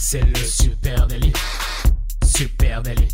[0.00, 1.32] C'est le super délit.
[2.24, 3.08] Super délit.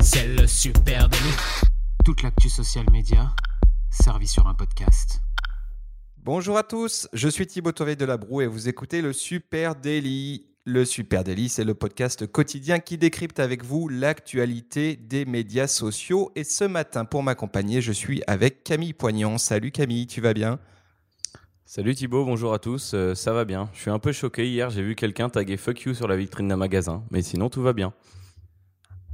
[0.00, 1.36] C'est le super délit.
[2.02, 3.30] Toute l'actu social média
[3.90, 5.20] servie sur un podcast.
[6.16, 9.74] Bonjour à tous, je suis Thibaut Toveil de la Broue et vous écoutez le Super
[9.74, 10.46] Daily.
[10.64, 16.32] Le Super Daily, c'est le podcast quotidien qui décrypte avec vous l'actualité des médias sociaux.
[16.36, 19.36] Et ce matin, pour m'accompagner, je suis avec Camille Poignant.
[19.36, 20.58] Salut Camille, tu vas bien?
[21.68, 23.68] Salut Thibaut, bonjour à tous, euh, ça va bien.
[23.74, 26.46] Je suis un peu choqué, hier j'ai vu quelqu'un taguer fuck you sur la vitrine
[26.46, 27.92] d'un magasin, mais sinon tout va bien.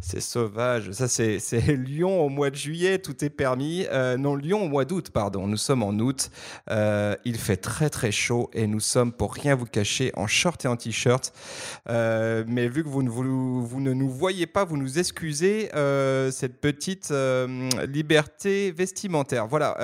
[0.03, 0.91] C'est sauvage.
[0.91, 1.39] Ça, c'est
[1.77, 3.87] Lyon au mois de juillet, tout est permis.
[3.91, 5.47] Euh, non, Lyon au mois d'août, pardon.
[5.47, 6.31] Nous sommes en août.
[6.71, 10.65] Euh, il fait très très chaud et nous sommes, pour rien vous cacher, en short
[10.65, 11.33] et en t-shirt.
[11.89, 15.71] Euh, mais vu que vous ne, vous, ne nous voyez pas, vous nous excusez
[16.33, 17.15] cette petite
[17.89, 19.47] liberté vestimentaire.
[19.47, 19.77] Voilà.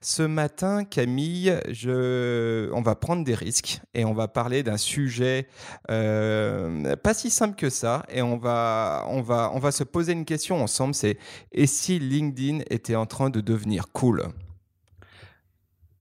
[0.00, 5.46] ce matin, Camille, on va prendre des risques et on va parler d'un sujet
[5.86, 8.04] pas si simple que ça.
[8.08, 11.18] Et on va on va, on va se poser une question ensemble, c'est
[11.52, 14.28] et si LinkedIn était en train de devenir cool?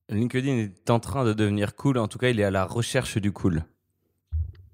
[0.10, 3.18] LinkedIn est en train de devenir cool, en tout cas il est à la recherche
[3.18, 3.64] du cool.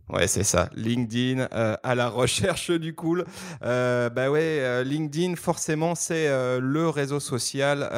[0.10, 0.70] Ouais, c'est ça.
[0.76, 3.26] LinkedIn euh, à la recherche du cool.
[3.64, 7.90] Euh, bah ouais, euh, LinkedIn, forcément, c'est euh, le réseau social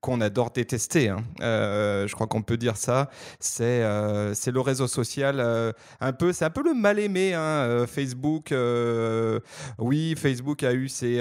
[0.00, 1.08] qu'on adore détester.
[1.08, 1.18] Hein.
[1.40, 3.10] je crois qu'on peut dire ça.
[3.38, 7.34] C'est le réseau social un peu, c'est un peu le mal aimé.
[7.34, 7.86] Hein.
[7.86, 8.54] Facebook,
[9.78, 11.18] oui, Facebook a eu ses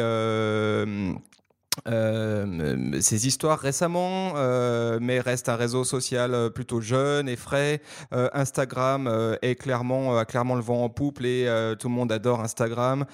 [1.88, 7.82] euh, ces histoires récemment, euh, mais reste un réseau social euh, plutôt jeune et frais.
[8.12, 11.48] Instagram est clairement, clairement le vent en poupe et
[11.80, 13.06] tout le monde adore Instagram.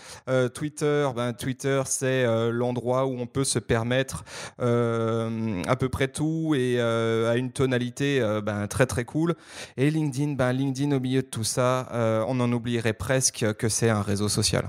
[0.53, 4.23] Twitter, ben, Twitter c'est l'endroit où on peut se permettre
[4.59, 9.35] à peu près tout et à une tonalité ben, très très cool.
[9.77, 11.87] Et LinkedIn, ben, LinkedIn au milieu de tout ça,
[12.27, 14.65] on en oublierait presque que c'est un réseau social.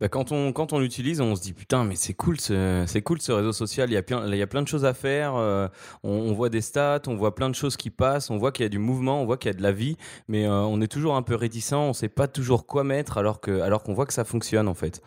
[0.00, 3.02] Bah, quand on quand on l'utilise, on se dit putain mais c'est cool ce c'est
[3.02, 3.90] cool ce réseau social.
[3.90, 5.34] Il y a plein il y a plein de choses à faire.
[5.36, 5.68] Euh,
[6.04, 8.66] on, voit des stats, on voit plein de choses qui passent, on voit qu'il y
[8.66, 9.96] a du mouvement, on voit qu'il y a de la vie,
[10.28, 11.72] mais euh, on est toujours un peu réticent.
[11.72, 14.74] On sait pas toujours quoi mettre alors que alors qu'on voit que ça fonctionne en
[14.74, 15.02] fait.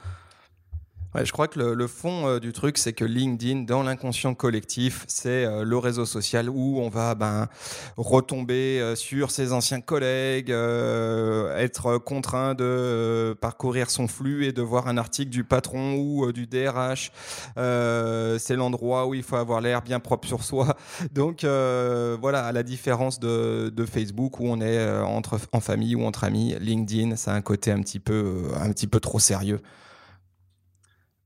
[1.14, 5.04] Ouais, je crois que le, fond euh, du truc, c'est que LinkedIn, dans l'inconscient collectif,
[5.10, 7.50] c'est euh, le réseau social où on va ben,
[7.98, 14.88] retomber euh, sur ses anciens collègues, être contraint de parcourir son flux et de voir
[14.88, 17.12] un article du patron ou du DRH.
[17.58, 20.78] c'est l'endroit où il faut avoir l'air bien propre sur soi.
[21.12, 26.06] Donc voilà, à la différence de, de, Facebook où on est entre, en famille ou
[26.06, 29.60] entre amis, LinkedIn, ça a un côté un petit peu, un petit peu trop sérieux.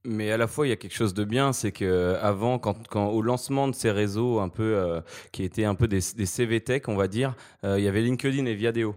[0.05, 3.07] Mais à la fois, il y a quelque chose de bien, c'est que avant, quand,
[3.07, 5.01] au lancement de ces réseaux un peu euh,
[5.31, 8.01] qui étaient un peu des, des CV tech, on va dire, euh, il y avait
[8.01, 8.95] LinkedIn et Viadeo.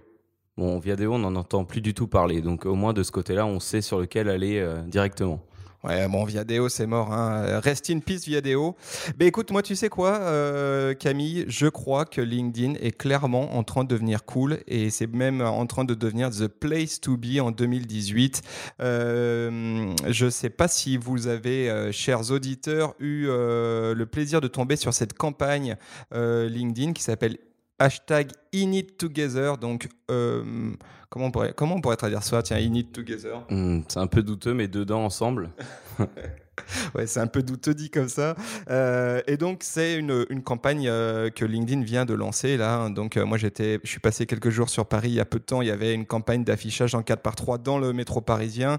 [0.58, 3.46] Bon, Viadeo, on n'en entend plus du tout parler, donc au moins de ce côté-là,
[3.46, 5.40] on sait sur lequel aller euh, directement.
[5.84, 7.12] Ouais, bon, Viadeo, c'est mort.
[7.12, 7.60] Hein.
[7.60, 8.74] Rest in peace, Viadeo.
[9.18, 11.44] Mais écoute, moi, tu sais quoi, euh, Camille?
[11.46, 15.66] Je crois que LinkedIn est clairement en train de devenir cool et c'est même en
[15.66, 18.42] train de devenir the place to be en 2018.
[18.80, 24.48] Euh, je ne sais pas si vous avez, euh, chers auditeurs, eu le plaisir de
[24.48, 25.76] tomber sur cette campagne
[26.12, 27.38] LinkedIn qui s'appelle
[27.78, 29.58] hashtag In Together.
[29.58, 30.72] Donc, euh,
[31.10, 32.42] comment, on pourrait, comment on pourrait traduire ça?
[32.42, 33.44] Tiens, In Together.
[33.50, 35.50] Hmm, c'est un peu douteux, mais dedans ensemble.
[36.94, 38.34] ouais, c'est un peu douteux dit comme ça.
[38.70, 42.88] Euh, et donc, c'est une, une campagne euh, que LinkedIn vient de lancer là.
[42.88, 45.38] Donc, euh, moi, j'étais, je suis passé quelques jours sur Paris il y a peu
[45.38, 45.62] de temps.
[45.62, 48.78] Il y avait une campagne d'affichage en 4 par 3 dans le métro parisien.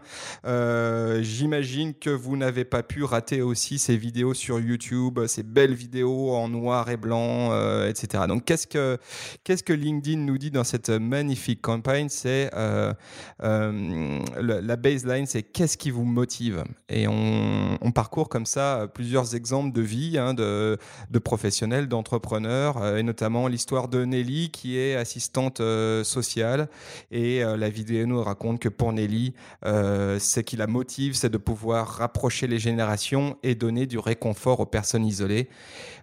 [1.21, 6.31] J'imagine que vous n'avez pas pu rater aussi ces vidéos sur YouTube, ces belles vidéos
[6.31, 7.51] en noir et blanc,
[7.85, 8.23] etc.
[8.27, 8.97] Donc, qu'est-ce que,
[9.59, 12.07] qu'est-ce que LinkedIn nous dit dans cette magnifique campagne?
[12.09, 12.49] C'est
[13.39, 16.63] la baseline, c'est qu'est-ce qui vous motive?
[16.87, 20.77] Et on parcourt comme ça plusieurs exemples de vie hein, de,
[21.23, 26.69] professionnels, d'entrepreneurs, euh, et notamment l'histoire de Nelly qui est assistante euh, sociale.
[27.11, 29.33] Et euh, la vidéo nous raconte que pour Nelly,
[29.63, 34.65] ce qui la motive, c'est de pouvoir rapprocher les générations et donner du réconfort aux
[34.65, 35.49] personnes isolées.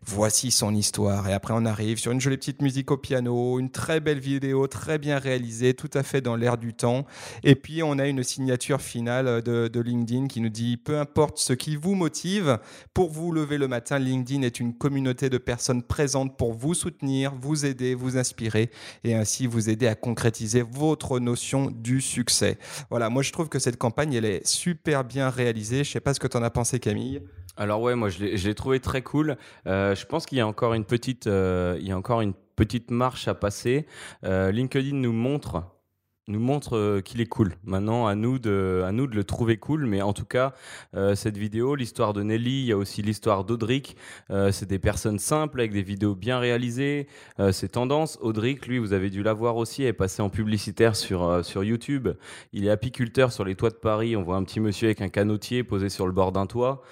[0.05, 1.29] Voici son histoire.
[1.29, 4.67] Et après, on arrive sur une jolie petite musique au piano, une très belle vidéo,
[4.67, 7.07] très bien réalisée, tout à fait dans l'air du temps.
[7.43, 11.53] Et puis, on a une signature finale de, LinkedIn qui nous dit, peu importe ce
[11.53, 12.59] qui vous motive.
[12.95, 17.35] Pour vous lever le matin, LinkedIn est une communauté de personnes présentes pour vous soutenir,
[17.35, 18.71] vous aider, vous inspirer
[19.05, 22.59] et ainsi vous aider à concrétiser votre notion du succès.
[22.91, 25.85] Voilà, moi je trouve que cette campagne, elle est super bien réalisée.
[25.85, 27.23] Je sais pas ce que tu en as pensé Camille.
[27.57, 29.37] Alors ouais, moi je l'ai trouvé très cool.
[29.67, 32.21] Euh, je pense qu'il y a encore une petite, euh, il y a encore
[32.57, 33.87] petite marche à passer.
[34.23, 35.76] LinkedIn nous montre
[36.29, 37.55] nous montre euh, qu'il est cool.
[37.65, 39.87] Maintenant, à nous de, à nous de le trouver cool.
[39.87, 40.55] Mais en tout cas,
[40.95, 43.97] euh, cette vidéo, l'histoire de Nelly, il y a aussi l'histoire d'Audric.
[44.31, 47.07] Euh, c'est des personnes simples avec des vidéos bien réalisées.
[47.53, 48.19] c'est tendance.
[48.21, 52.09] Audric, lui, vous avez dû l'avoir aussi, est passé en publicitaire sur, sur YouTube.
[52.53, 54.17] Il est apiculteur sur les toits de Paris.
[54.17, 56.83] On voit un petit monsieur avec un canotier posé sur le bord d'un toit.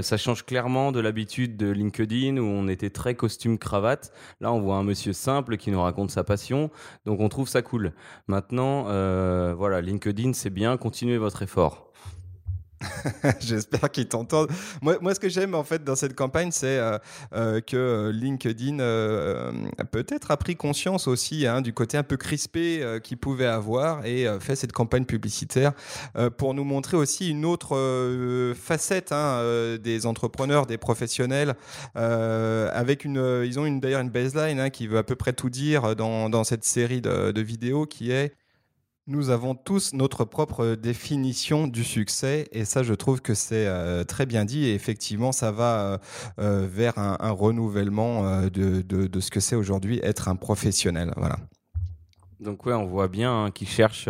[0.00, 4.12] ça change clairement de l'habitude de LinkedIn où on était très costume cravate.
[4.40, 6.70] Là, on voit un monsieur simple qui nous raconte sa passion.
[7.04, 7.92] Donc, on trouve ça cool.
[8.26, 11.86] Maintenant, euh, voilà, LinkedIn, c'est bien, continuez votre effort.
[13.40, 14.50] J'espère qu'ils t'entendent.
[14.80, 16.96] Moi, moi, ce que j'aime en fait dans cette campagne, c'est euh,
[17.34, 18.78] euh, que LinkedIn
[19.90, 24.26] peut-être a pris conscience aussi hein, du côté un peu crispé qu'il pouvait avoir et
[24.40, 25.72] fait cette campagne publicitaire
[26.38, 31.56] pour nous montrer aussi une autre facette hein, des entrepreneurs, des professionnels.
[31.94, 35.50] avec une, ils ont une, d'ailleurs une baseline hein, qui veut à peu près tout
[35.50, 38.32] dire dans, cette série de vidéos qui est
[39.10, 44.04] nous avons tous notre propre définition du succès et ça, je trouve que c'est euh,
[44.04, 45.98] très bien dit et effectivement, ça va euh,
[46.38, 51.12] euh, vers un, renouvellement de, ce que c'est aujourd'hui être un professionnel.
[51.16, 51.36] Voilà.
[52.38, 54.08] Donc ouais, on voit bien hein, qu'ils cherchent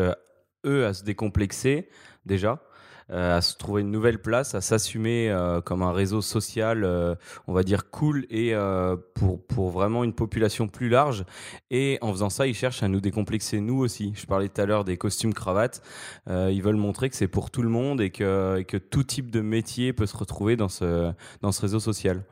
[0.67, 1.89] eux à se décomplexer
[2.27, 2.61] déjà
[3.11, 7.15] à se trouver une nouvelle place, à s'assumer euh, comme un réseau social, euh,
[7.47, 8.55] on va dire cool et
[9.15, 11.25] pour, pour vraiment une population plus large.
[11.71, 14.13] Et en faisant ça, ils cherchent à nous décomplexer nous aussi.
[14.15, 15.83] Je parlais tout à l'heure des costumes cravates.
[16.29, 19.41] ils veulent montrer que c'est pour tout le monde et que, que tout type de
[19.41, 21.13] métier peut se retrouver dans ce,
[21.43, 22.23] dans ce réseau social.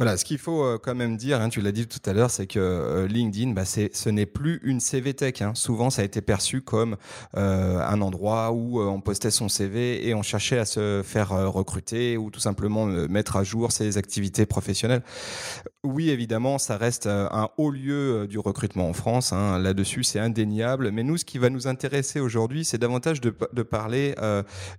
[0.00, 2.30] Voilà, ce qu'il faut euh, quand même dire, hein, tu l'as dit tout à l'heure,
[2.30, 5.42] c'est que euh, LinkedIn, bah, ce n'est plus une CV Tech.
[5.42, 5.52] Hein.
[5.54, 6.96] Souvent, ça a été perçu comme
[7.36, 12.16] euh, un endroit où on postait son CV et on cherchait à se faire recruter
[12.16, 15.02] ou tout simplement mettre à jour ses activités professionnelles.
[15.84, 19.34] Oui, évidemment, ça reste un haut lieu du recrutement en France.
[19.34, 19.58] Hein.
[19.58, 20.92] Là-dessus, c'est indéniable.
[20.92, 24.14] Mais nous, ce qui va nous intéresser aujourd'hui, c'est davantage de, de parler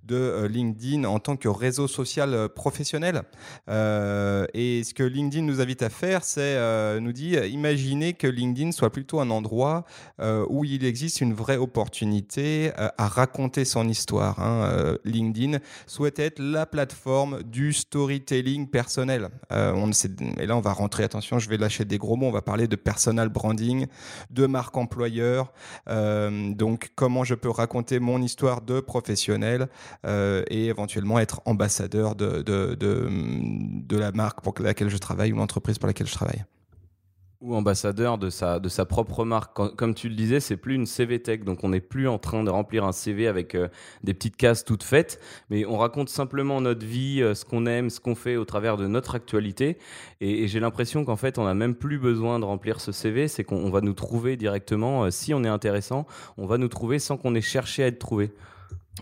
[0.03, 3.21] de LinkedIn en tant que réseau social professionnel.
[3.67, 8.27] et ce que LinkedIn nous invite à faire, c'est euh, nous dit euh, imaginez que
[8.27, 9.85] LinkedIn soit plutôt un endroit
[10.19, 14.39] euh, où il existe une vraie opportunité à raconter son histoire.
[14.39, 14.97] Hein.
[15.03, 19.29] LinkedIn souhaite être la plateforme du storytelling personnel.
[19.49, 19.91] on
[20.37, 22.67] et là, on va rentrer, attention, je vais lâcher des gros mots, on va parler
[22.67, 23.87] de personal branding,
[24.29, 25.51] de marque employeur,
[25.87, 29.67] donc comment je peux raconter mon histoire de professionnel
[30.05, 35.37] et éventuellement être ambassadeur de, de, de, de la marque pour laquelle je travaille ou
[35.37, 36.45] l'entreprise pour laquelle je travaille
[37.41, 39.53] ou ambassadeur de sa, de sa propre marque.
[39.75, 42.43] comme tu le disais, c'est plus une CV tech, donc on n'est plus en train
[42.43, 43.67] de remplir un CV avec euh,
[44.03, 45.19] des petites cases toutes faites,
[45.49, 48.77] mais on raconte simplement notre vie, euh, ce qu'on aime, ce qu'on fait au travers
[48.77, 49.79] de notre actualité.
[50.21, 53.43] Et, j'ai l'impression qu'en fait, on n'a même plus besoin de remplir ce CV, c'est
[53.43, 55.05] qu'on va nous trouver directement.
[55.05, 56.05] Euh, si on est intéressant,
[56.37, 58.31] on va nous trouver sans qu'on ait cherché à être trouvé.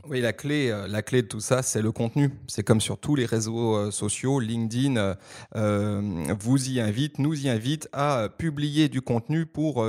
[0.08, 2.30] Oui, la clé, euh, la clé de tout ça, c'est le contenu.
[2.48, 5.16] C'est comme sur tous les réseaux euh, sociaux, LinkedIn
[5.56, 9.86] euh, vous y invite, nous y invite à publier du contenu pour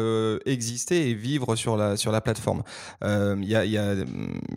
[0.47, 2.63] exister et vivre sur la sur la plateforme.
[3.03, 3.95] Il y a y a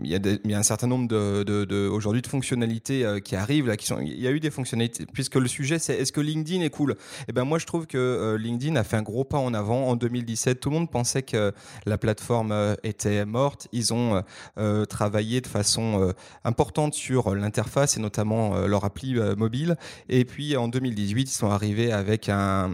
[0.03, 3.73] y, a un certain nombre de, de, aujourd'hui de fonctionnalités qui arrivent.
[4.01, 6.95] Il y a eu des fonctionnalités puisque le sujet c'est est-ce que LinkedIn est cool?
[7.27, 9.95] Eh ben moi je trouve que LinkedIn a fait un gros pas en avant en
[9.95, 10.59] 2017.
[10.59, 11.51] Tout le monde pensait que
[11.85, 13.67] la plateforme était morte.
[13.71, 14.23] Ils ont
[14.89, 16.13] travaillé de façon euh,
[16.43, 19.75] importante sur l'interface et notamment euh, leur appli euh, mobile.
[20.09, 22.71] Et puis en 2018, ils sont arrivés avec un,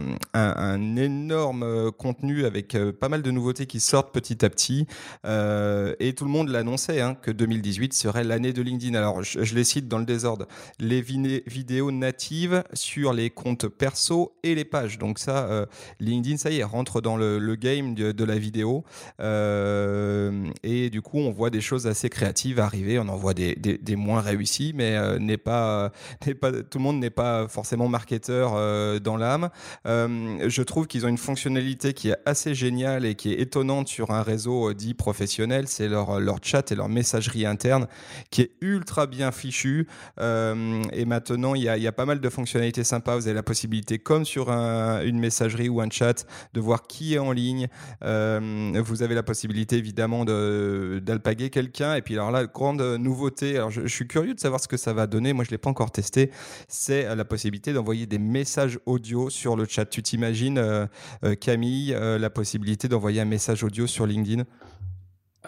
[0.96, 4.86] énorme contenu avec pas mal de nouveautés qui sortent petit à petit.
[5.24, 8.96] et tout le monde l'annonçait hein, que 2018 serait l'année de LinkedIn.
[8.96, 10.46] Alors je, les cite dans le désordre.
[10.78, 14.98] Les vidéos natives sur les comptes perso et les pages.
[14.98, 15.66] Donc ça,
[16.00, 18.84] LinkedIn, ça y est, rentre dans le, game de, la vidéo.
[19.20, 22.98] et du coup, on voit des choses assez créatives va arriver.
[22.98, 25.92] On en voit des, moins réussis, mais euh, n'est pas,
[26.26, 29.50] n'est pas, tout le monde n'est pas forcément marketeur euh, dans l'âme.
[29.86, 33.88] Euh, je trouve qu'ils ont une fonctionnalité qui est assez géniale et qui est étonnante
[33.88, 35.68] sur un réseau dit professionnel.
[35.68, 37.86] C'est leur, leur chat et leur messagerie interne
[38.30, 39.86] qui est ultra bien fichu.
[40.18, 43.16] et maintenant, il y, a, il y, a, pas mal de fonctionnalités sympas.
[43.16, 47.18] Vous avez la possibilité, comme sur une messagerie ou un chat, de voir qui est
[47.18, 47.68] en ligne.
[48.00, 51.94] vous avez la possibilité, évidemment, d'alpaguer quelqu'un.
[51.94, 54.92] Et puis alors là, grande nouveauté, alors je, suis curieux de savoir ce que ça
[54.92, 56.30] va donner, moi je ne l'ai pas encore testé,
[56.68, 59.86] c'est euh, la possibilité d'envoyer des messages audio sur le chat.
[59.86, 60.86] Tu t'imagines, euh,
[61.24, 64.44] euh, Camille, la possibilité d'envoyer un message audio sur LinkedIn?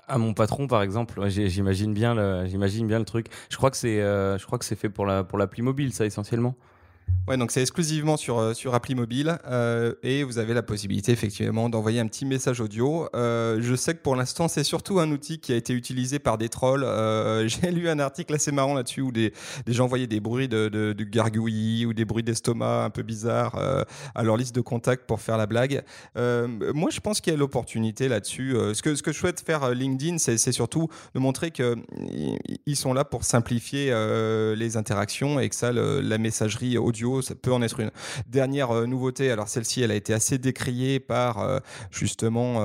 [0.09, 3.27] À mon patron, par exemple, j'imagine bien, le, j'imagine bien le truc.
[3.51, 6.07] Je crois que c'est, je crois que c'est fait pour la pour l'appli mobile, ça
[6.07, 6.57] essentiellement.
[7.29, 11.13] Ouais, donc c'est exclusivement sur, euh, sur appli mobile euh, et vous avez la possibilité
[11.13, 13.09] effectivement d'envoyer un petit message audio.
[13.15, 16.37] Euh, je sais que pour l'instant c'est surtout un outil qui a été utilisé par
[16.37, 16.83] des trolls.
[17.47, 19.33] J'ai lu un article assez marrant là-dessus où des,
[19.69, 23.57] gens envoyaient des bruits de, de, gargouillis ou des bruits d'estomac un peu bizarres
[24.15, 25.85] à leur liste de contacts pour faire la blague.
[26.17, 28.57] moi je pense qu'il y a l'opportunité là-dessus.
[28.75, 33.05] ce, que, ce que je souhaite faire LinkedIn c'est surtout de montrer qu'ils sont là
[33.05, 33.95] pour simplifier
[34.57, 36.92] les interactions et que ça, la messagerie audio
[37.23, 37.91] ça peut en être une.
[38.29, 41.59] Dernière euh, nouveauté, alors celle-ci, elle a été assez décriée par euh,
[41.91, 42.63] justement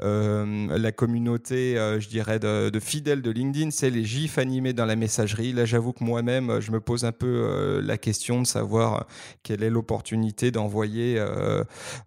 [0.00, 4.96] euh, la communauté, je dirais, de, fidèles de LinkedIn, c'est les gifs animés dans la
[4.96, 5.52] messagerie.
[5.52, 9.06] Là, j'avoue que moi-même, je me pose un peu la question de savoir
[9.42, 11.22] quelle est l'opportunité d'envoyer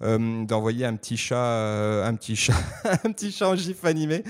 [0.01, 2.53] d'envoyer un petit chat, un petit chat,
[3.03, 4.23] un petit chat en gif animé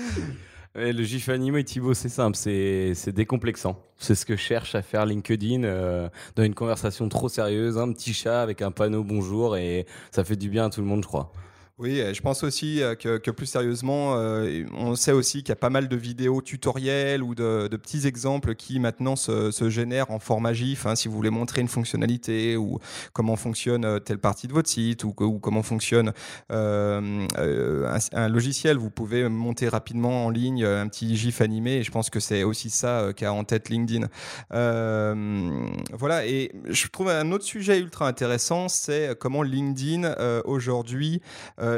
[0.74, 3.78] le GIF animé, Thibaut, c'est simple, c'est décomplexant.
[3.98, 8.14] C'est ce que cherche à faire LinkedIn euh, dans une conversation trop sérieuse, un petit
[8.14, 11.08] chat avec un panneau bonjour et ça fait du bien à tout le monde, je
[11.08, 11.32] crois.
[11.82, 15.56] Oui, je pense aussi euh, que, plus sérieusement, euh, on sait aussi qu'il y a
[15.56, 20.52] pas mal de vidéos tutoriels ou de, petits exemples qui maintenant se, génèrent en format
[20.52, 20.86] GIF.
[20.86, 22.78] Hein, si vous voulez montrer une fonctionnalité ou
[23.12, 26.12] comment fonctionne euh, telle partie de votre site ou, comment fonctionne
[26.50, 31.78] un, logiciel, vous pouvez monter rapidement en ligne un petit GIF animé.
[31.78, 34.06] Et je pense que c'est aussi ça qu'a en tête LinkedIn.
[34.50, 41.20] voilà, et je trouve un autre sujet ultra intéressant, c'est comment LinkedIn aujourd'hui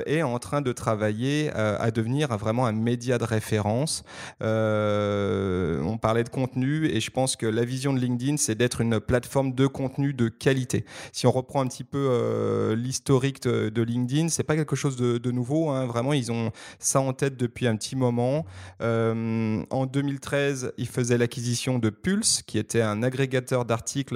[0.07, 4.05] est en train de travailler euh, à devenir vraiment un média de référence.
[4.43, 8.81] Euh, on parlait de contenu et je pense que la vision de LinkedIn, c'est d'être
[8.81, 10.85] une plateforme de contenu de qualité.
[11.13, 15.71] Si on reprend un petit peu l'historique de, LinkedIn, c'est pas quelque chose de, nouveau.
[15.71, 15.87] Hein.
[15.87, 18.45] Vraiment, ils ont ça en tête depuis un petit moment.
[18.81, 24.15] en 2013, ils faisaient l'acquisition de Pulse, qui était un agrégateur d'articles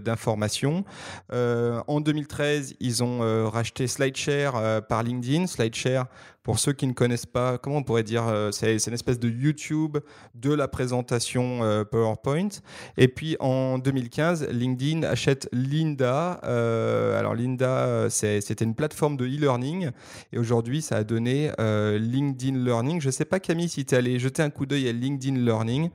[0.00, 0.84] d'information.
[1.32, 6.06] en 2013, ils ont racheté SlideShare LinkedIn, SlideShare,
[6.44, 9.30] pour ceux qui ne connaissent pas, comment on pourrait dire, euh, c'est une espèce de
[9.30, 9.96] YouTube
[10.34, 12.50] de la présentation euh, PowerPoint.
[12.98, 16.40] Et puis en 2015, LinkedIn achète Linda.
[16.44, 19.90] Euh, alors Linda, c'était une plateforme de e-learning.
[20.32, 23.00] Et aujourd'hui, ça a donné LinkedIn Learning.
[23.00, 25.38] Je ne sais pas Camille si tu es allé jeter un coup d'œil à LinkedIn
[25.38, 25.90] Learning.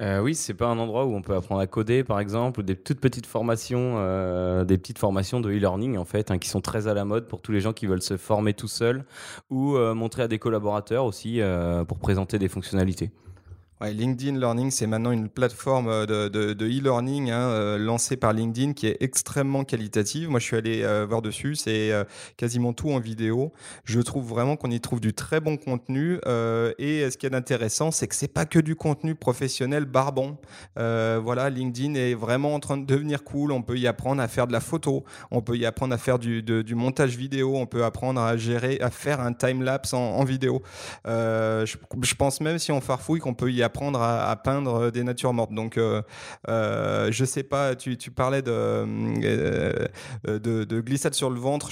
[0.00, 2.62] Euh, oui, c'est pas un endroit où on peut apprendre à coder, par exemple, ou
[2.62, 6.60] des toutes petites formations, euh, des petites formations de e-learning en fait, hein, qui sont
[6.60, 9.04] très à la mode pour tous les gens qui veulent se former tout seuls,
[9.50, 11.40] ou euh, montrer à des collaborateurs aussi
[11.88, 13.10] pour présenter des fonctionnalités.
[13.80, 18.88] LinkedIn Learning, c'est maintenant une plateforme euh, de, e-learning hein, euh, lancée par LinkedIn qui
[18.88, 20.28] est extrêmement qualitative.
[20.28, 21.92] Moi, je suis allé euh, voir dessus, c'est
[22.36, 23.52] quasiment tout en vidéo.
[23.84, 26.14] Je trouve vraiment qu'on y trouve du très bon contenu.
[26.78, 30.36] et ce qui est intéressant, c'est que c'est pas que du contenu professionnel barbon.
[30.76, 33.52] voilà, LinkedIn est vraiment en train de devenir cool.
[33.52, 36.18] On peut y apprendre à faire de la photo, on peut y apprendre à faire
[36.18, 36.42] du,
[36.74, 40.62] montage vidéo, on peut apprendre à gérer, à faire un time lapse en, vidéo.
[41.04, 45.32] Je, je, pense même si on farfouille qu'on peut y apprendre à, peindre des natures
[45.32, 45.52] mortes.
[45.52, 46.02] Donc, euh,
[46.48, 49.88] euh, je sais pas, tu, parlais de, euh,
[50.26, 51.70] de, glissade sur le ventre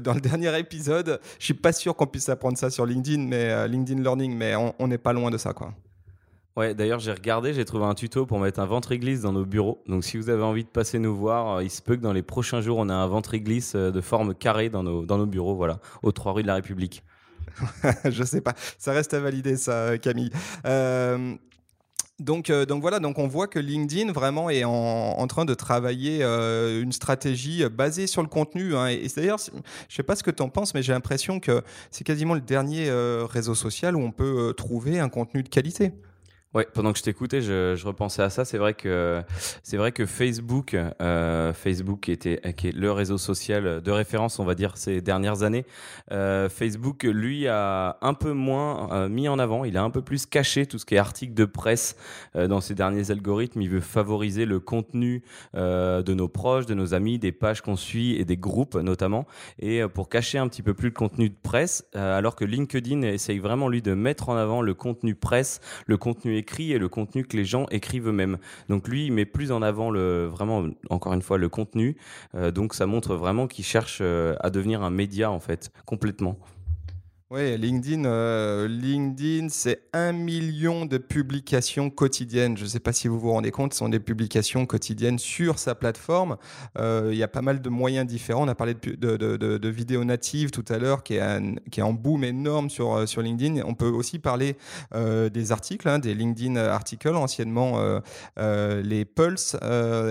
[0.00, 1.20] dans le dernier épisode.
[1.38, 4.88] Je suis pas sûr qu'on puisse apprendre ça sur LinkedIn, mais LinkedIn Learning, mais on
[4.88, 5.72] n'est pas loin de ça, quoi.
[6.56, 9.82] Ouais, d'ailleurs, j'ai regardé, j'ai trouvé un tuto pour mettre un ventre-glisse dans nos bureaux.
[9.88, 12.22] Donc, si vous avez envie de passer nous voir, il se peut que dans les
[12.22, 15.80] prochains jours, on ait un ventre-glisse de forme carrée dans nos, dans nos bureaux, voilà,
[16.04, 17.02] aux trois rues de la République.
[18.04, 18.54] je sais pas.
[18.78, 20.30] Ça reste à valider, ça, Camille.
[20.66, 21.34] Euh,
[22.20, 26.22] donc, euh, donc voilà, donc on voit que LinkedIn vraiment est en, train de travailler
[26.22, 28.76] euh, une stratégie basée sur le contenu.
[28.76, 28.88] Hein.
[28.88, 29.40] et, d'ailleurs,
[29.88, 32.40] je sais pas ce que tu en penses, mais j'ai l'impression que c'est quasiment le
[32.40, 32.90] dernier
[33.28, 35.92] réseau social où on peut trouver un contenu de qualité.
[36.54, 38.44] Ouais, pendant que je t'écoutais, je, je, repensais à ça.
[38.44, 39.22] C'est vrai que
[39.64, 44.44] c'est vrai que Facebook, euh, Facebook était qui est le réseau social de référence, on
[44.44, 45.64] va dire ces dernières années.
[46.12, 49.64] Euh, Facebook, lui, a un peu moins euh, mis en avant.
[49.64, 51.96] Il a un peu plus caché tout ce qui est article de presse
[52.36, 53.60] euh, dans ses derniers algorithmes.
[53.62, 55.22] Il veut favoriser le contenu
[55.56, 59.26] euh, de nos proches, de nos amis, des pages qu'on suit et des groupes notamment.
[59.58, 63.38] Et pour cacher un petit peu plus le contenu de presse, alors que LinkedIn essaye
[63.38, 67.24] vraiment lui de mettre en avant le contenu presse, le contenu écrit et le contenu
[67.24, 68.36] que les gens écrivent eux-mêmes.
[68.68, 71.96] Donc lui, il met plus en avant le vraiment encore une fois le contenu.
[72.34, 76.38] Euh, donc ça montre vraiment qu'il cherche euh, à devenir un média en fait complètement.
[77.30, 82.58] Oui, LinkedIn, euh, LinkedIn c'est un million de publications quotidiennes.
[82.58, 85.58] Je ne sais pas si vous vous rendez compte, ce sont des publications quotidiennes sur
[85.58, 86.36] sa plateforme.
[86.78, 88.44] Euh, il y a pas mal de moyens différents.
[88.44, 92.24] On a parlé de, de, de, vidéos natives tout à l'heure, qui, est en boom
[92.24, 93.62] énorme sur, euh, LinkedIn.
[93.64, 94.58] On peut aussi parler
[94.92, 97.80] des articles, hein, des LinkedIn articles, anciennement
[98.36, 99.56] les Pulse.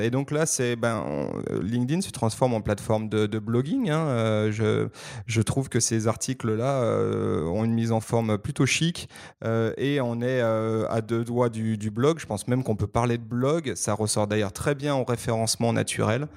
[0.01, 1.29] et donc là, c'est ben,
[1.61, 3.91] LinkedIn se transforme en plateforme de, blogging.
[3.91, 4.49] Hein.
[4.49, 7.02] je, trouve que ces articles-là
[7.47, 9.09] ont une mise en forme plutôt chic
[9.43, 12.19] euh, et on est euh, à deux doigts du, blog.
[12.19, 13.73] Je pense même qu'on peut parler de blog.
[13.75, 16.27] Ça ressort d'ailleurs très bien au référencement naturel.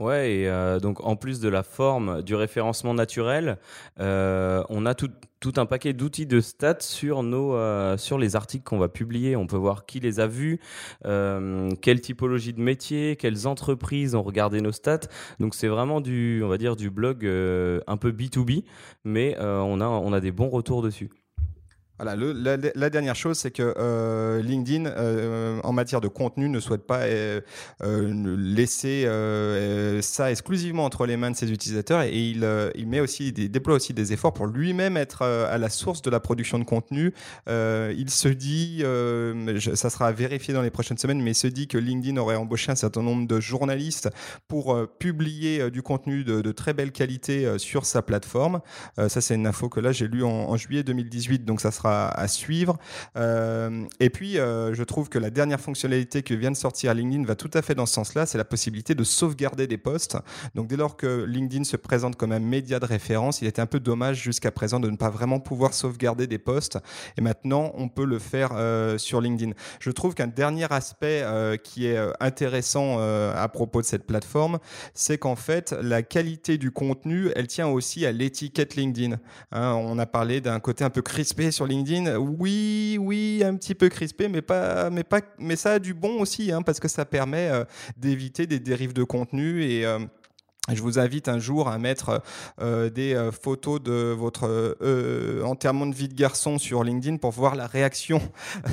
[0.00, 3.58] Ouais, et donc en plus de la forme du référencement naturel,
[3.98, 7.54] on a tout, un paquet d'outils de stats sur, nos,
[7.98, 9.36] sur les articles qu'on va publier.
[9.36, 10.58] On peut voir qui les a vus,
[11.02, 15.00] quelle typologie de métier, quelles entreprises ont regardé nos stats.
[15.38, 18.64] Donc c'est vraiment du, on va dire, du blog un peu B2B,
[19.04, 21.10] mais on, a, on a des bons retours dessus.
[22.02, 27.00] La, dernière chose, c'est que euh, LinkedIn, euh, en matière de contenu, ne souhaite pas
[27.00, 27.40] euh,
[27.82, 29.06] laisser
[30.02, 34.12] ça exclusivement entre les mains de ses utilisateurs et il, met aussi, déploie aussi des
[34.12, 37.12] efforts pour lui-même être à la source de la production de contenu.
[37.48, 38.82] il se dit,
[39.74, 42.72] ça sera vérifié dans les prochaines semaines, mais il se dit que LinkedIn aurait embauché
[42.72, 44.08] un certain nombre de journalistes
[44.48, 48.60] pour publier du contenu de, très belle qualité sur sa plateforme.
[48.96, 51.89] ça, c'est une info que là j'ai lu en, en juillet 2018, donc ça sera
[51.90, 52.78] à, suivre.
[53.16, 57.24] Euh, et puis, euh, je trouve que la dernière fonctionnalité que vient de sortir LinkedIn
[57.24, 60.16] va tout à fait dans ce sens-là, c'est la possibilité de sauvegarder des posts.
[60.54, 63.66] Donc, dès lors que LinkedIn se présente comme un média de référence, il était un
[63.66, 66.78] peu dommage jusqu'à présent de ne pas vraiment pouvoir sauvegarder des posts.
[67.16, 69.52] Et maintenant, on peut le faire euh, sur LinkedIn.
[69.80, 71.24] Je trouve qu'un dernier aspect
[71.62, 74.58] qui est intéressant à propos de cette plateforme,
[74.94, 79.16] c'est qu'en fait, la qualité du contenu, elle tient aussi à l'étiquette LinkedIn.
[79.52, 81.79] Hein, on a parlé d'un côté un peu crispé sur LinkedIn
[82.18, 86.20] oui, oui, un petit peu crispé, mais pas, mais pas, mais ça a du bon
[86.20, 87.64] aussi, hein, parce que ça permet euh,
[87.96, 89.98] d'éviter des dérives de contenu et euh,
[90.74, 92.22] je vous invite un jour à mettre
[92.60, 97.30] euh, des euh, photos de votre euh, enterrement de vie de garçon sur LinkedIn pour
[97.30, 98.20] voir la réaction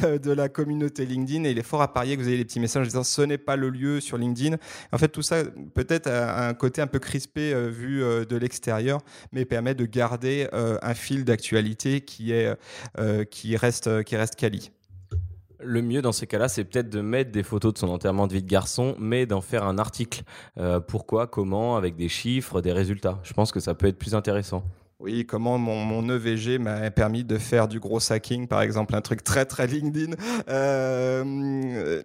[0.03, 1.43] de la communauté LinkedIn.
[1.45, 3.37] Et il est fort à parier que vous avez des petits messages disant ce n'est
[3.37, 4.57] pas le lieu sur LinkedIn.
[4.91, 9.01] En fait, tout ça peut-être a un côté un peu crispé vu de l'extérieur,
[9.31, 12.55] mais permet de garder un fil d'actualité qui, est,
[13.29, 14.71] qui, reste, qui reste quali.
[15.59, 18.33] Le mieux dans ces cas-là, c'est peut-être de mettre des photos de son enterrement de
[18.33, 20.23] vie de garçon, mais d'en faire un article.
[20.59, 23.19] Euh, pourquoi, comment, avec des chiffres, des résultats?
[23.23, 24.63] Je pense que ça peut être plus intéressant.
[24.99, 29.23] Oui, comment mon, EVG m'a permis de faire du gros hacking, par exemple, un truc
[29.23, 30.13] très très LinkedIn.
[30.49, 31.23] Euh,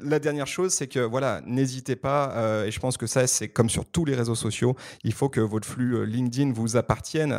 [0.02, 3.48] la dernière chose, c'est que voilà, n'hésitez pas, euh, et je pense que ça, c'est
[3.48, 7.38] comme sur tous les réseaux sociaux, il faut que votre flux euh, LinkedIn vous appartienne.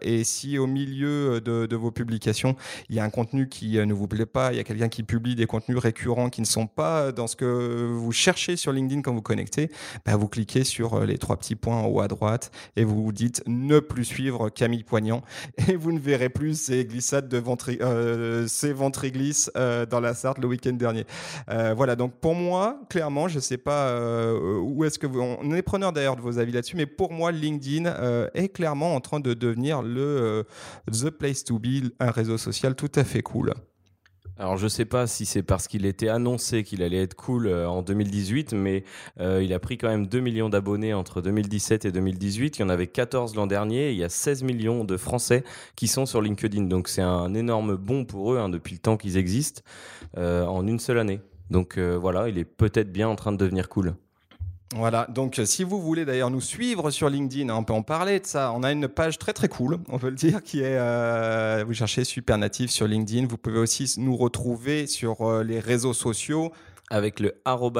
[0.00, 2.56] et si au milieu de, de, vos publications,
[2.88, 5.02] il y a un contenu qui ne vous plaît pas, il y a quelqu'un qui
[5.02, 9.02] publie des contenus récurrents qui ne sont pas dans ce que vous cherchez sur LinkedIn
[9.02, 9.70] quand vous connectez,
[10.04, 13.12] bah, vous cliquez sur les trois petits points en haut à droite et vous vous
[13.12, 15.22] dites ne plus suivre Camille Poignant
[15.68, 20.14] et vous ne verrez plus ces glissades de ventri euh, ces ventriglisses euh, dans la
[20.14, 21.06] Sarthe le week-end dernier.
[21.48, 23.94] Euh, voilà, donc pour moi, clairement, je ne sais pas
[24.62, 25.20] où est-ce que vous...
[25.20, 29.00] On est preneur d'ailleurs de vos avis là-dessus, mais pour moi, LinkedIn est clairement en
[29.00, 30.46] train de devenir le
[30.90, 33.54] The Place to Be, un réseau social tout à fait cool.
[34.36, 37.68] Alors je sais pas si c'est parce qu'il était annoncé qu'il allait être cool euh,
[37.68, 38.82] en 2018, mais
[39.20, 42.58] euh, il a pris quand même 2 millions d'abonnés entre 2017 et 2018.
[42.58, 43.92] Il y en avait 14 l'an dernier.
[43.92, 45.44] il y a 16 millions de Français
[45.76, 46.64] qui sont sur LinkedIn.
[46.64, 49.62] Donc c'est un énorme bond pour eux hein, depuis le temps qu'ils existent
[50.18, 51.20] euh, en une seule année.
[51.50, 53.94] Donc voilà, il est peut-être bien en train de devenir cool.
[54.76, 58.18] Voilà, donc si vous voulez d'ailleurs nous suivre sur LinkedIn, hein, on peut en parler
[58.18, 58.52] de ça.
[58.52, 61.74] On a une page très très cool, on peut le dire, qui est, euh, vous
[61.74, 63.28] cherchez Super Natif sur LinkedIn.
[63.28, 66.52] Vous pouvez aussi nous retrouver sur euh, les réseaux sociaux.
[66.90, 67.34] Avec le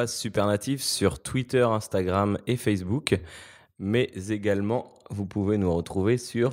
[0.07, 3.19] supernatif sur Twitter, Instagram et Facebook.
[3.79, 6.51] Mais également, vous pouvez nous retrouver sur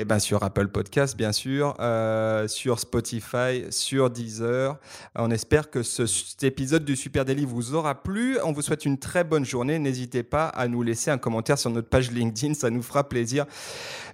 [0.00, 4.78] eh ben sur Apple Podcast, bien sûr, euh, sur Spotify, sur Deezer.
[5.14, 8.38] On espère que ce, cet épisode du Super Daily vous aura plu.
[8.42, 9.78] On vous souhaite une très bonne journée.
[9.78, 13.44] N'hésitez pas à nous laisser un commentaire sur notre page LinkedIn, ça nous fera plaisir.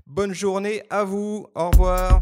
[0.08, 1.46] Bonne journée à vous.
[1.54, 2.20] Au revoir.